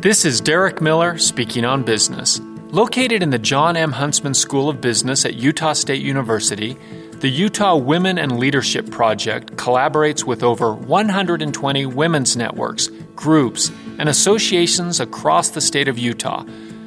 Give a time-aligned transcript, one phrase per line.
[0.00, 2.40] This is Derek Miller speaking on business.
[2.70, 3.92] Located in the Jon M.
[3.92, 6.78] Huntsman School of Business at Utah State University,
[7.18, 15.00] the Utah Women and Leadership Project collaborates with over 120 women's networks, groups, and associations
[15.00, 16.44] across the state of Utah.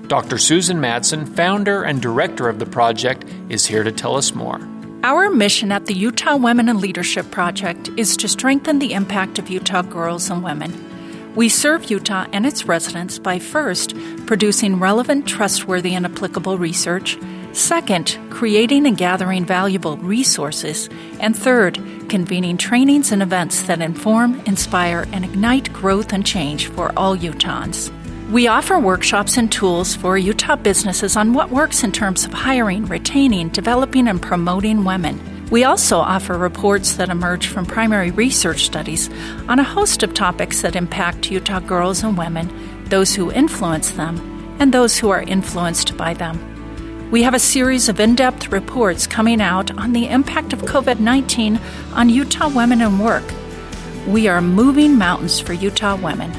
[0.07, 0.39] Dr.
[0.39, 4.59] Susan Madsen, founder and director of the project, is here to tell us more.
[5.04, 9.52] Our mission at the Utah Women and Leadership Project is to strengthen the impact of
[9.52, 10.92] Utah girls and women.
[11.36, 13.95] We serve Utah and its residents by first,
[14.27, 17.17] producing relevant, trustworthy, and applicable research,
[17.53, 25.07] second, creating and gathering valuable resources, and third, convening trainings and events that inform, inspire,
[25.12, 27.91] and ignite growth and change for all Utahns.
[28.29, 32.85] We offer workshops and tools for Utah businesses on what works in terms of hiring,
[32.85, 35.32] retaining, developing, and promoting women.
[35.53, 39.07] We also offer reports that emerge from primary research studies
[39.48, 42.49] on a host of topics that impact Utah girls and women,
[42.85, 44.17] those who influence them,
[44.57, 46.39] and those who are influenced by them.
[47.12, 50.99] We have a series of in depth reports coming out on the impact of COVID
[50.99, 51.59] 19
[51.93, 53.31] on Utah women and work.
[54.07, 56.31] We are moving mountains for Utah women.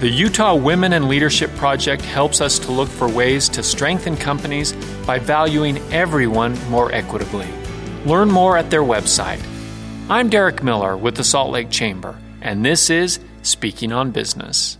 [0.00, 4.72] The Utah Women and Leadership Project helps us to look for ways to strengthen companies
[5.06, 7.48] by valuing everyone more equitably.
[8.06, 9.44] Learn more at their website.
[10.08, 14.77] I'm Derek Miller with the Salt Lake Chamber, and this is Speaking on Business.